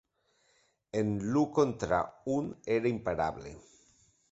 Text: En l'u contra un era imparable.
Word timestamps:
En 1.01 1.11
l'u 1.35 1.43
contra 1.59 2.01
un 2.39 2.49
era 2.79 2.93
imparable. 2.95 3.57